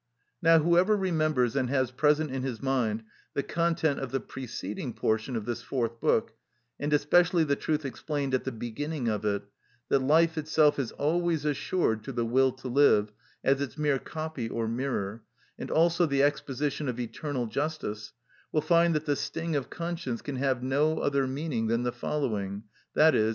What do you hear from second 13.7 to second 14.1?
mere